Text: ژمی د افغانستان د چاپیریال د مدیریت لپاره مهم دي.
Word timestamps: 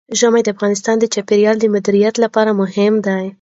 ژمی 0.19 0.41
د 0.43 0.47
افغانستان 0.55 0.95
د 0.99 1.05
چاپیریال 1.13 1.55
د 1.59 1.65
مدیریت 1.75 2.15
لپاره 2.23 2.51
مهم 2.61 2.93
دي. 3.07 3.23